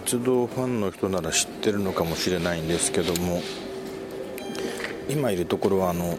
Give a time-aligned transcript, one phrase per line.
[0.00, 3.40] 鉄道ファンの人なら知ってるのかもしれないんですけども
[5.08, 6.16] 今いるところはあの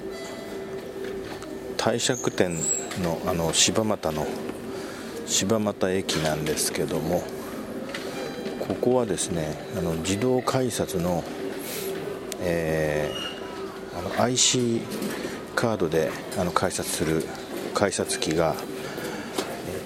[1.75, 2.55] 帝釈天
[3.03, 4.25] のあの柴又の
[5.25, 7.21] 柴又駅なんですけども
[8.65, 11.25] ここはですねあの自動改札の,、
[12.39, 14.83] えー、あの IC
[15.53, 17.25] カードであの改札する
[17.73, 18.55] 改札機が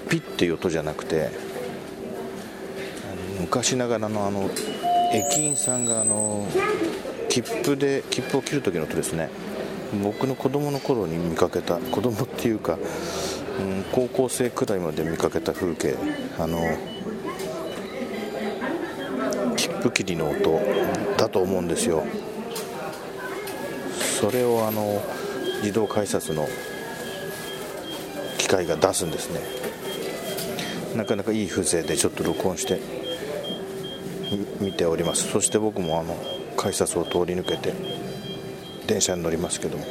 [0.09, 1.48] ピッていう音じゃなくて
[3.49, 4.47] 昔ながらのあの
[5.11, 6.45] 駅員さんがあの
[7.29, 9.31] 切符で切符を切る時の音ですね。
[10.03, 12.77] 僕の子供の頃に見かけた子供っていうか、
[13.59, 15.97] うん、高校生くらいまで見かけた風景
[16.37, 16.59] あの
[19.57, 20.61] 切符切りの音
[21.17, 22.03] だと思うんですよ。
[24.21, 25.01] それをあの
[25.61, 26.47] 自動改札の
[28.37, 29.39] 機械が出すんですね。
[30.95, 33.08] なかなかいい風情でちょっと録音して
[34.59, 35.29] 見ております。
[35.29, 36.15] そして僕もあの
[36.57, 37.73] 改札を通り抜けて
[38.87, 39.85] 電車に乗りますけども。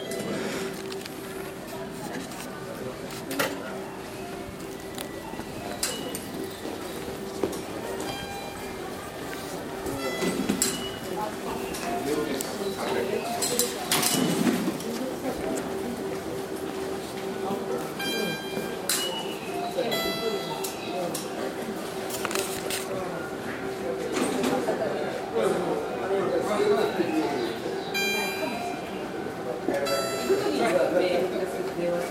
[29.68, 29.80] 行く
[30.42, 30.60] ときに
[31.78, 32.04] 電話し。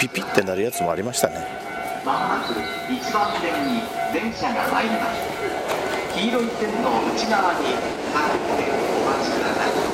[0.00, 1.46] ピピってなるやつもありましたね。
[2.06, 3.82] まもなく1番線に
[4.14, 5.20] 電車が参ります。
[6.16, 7.82] 黄色い線の内側に立っ
[8.56, 9.89] てお待ちください。